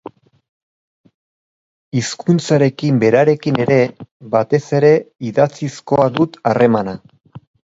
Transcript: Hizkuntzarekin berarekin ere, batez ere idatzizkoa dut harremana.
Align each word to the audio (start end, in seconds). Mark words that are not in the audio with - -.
Hizkuntzarekin 1.99 2.97
berarekin 3.05 3.61
ere, 3.67 3.77
batez 4.35 4.63
ere 4.81 4.93
idatzizkoa 5.33 6.09
dut 6.17 6.41
harremana. 6.53 6.99